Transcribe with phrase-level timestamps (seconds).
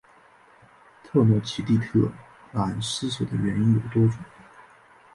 [1.03, 2.11] 特诺奇蒂特
[2.53, 4.17] 兰失守的原因有多种。